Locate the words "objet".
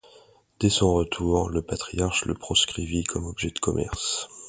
3.27-3.51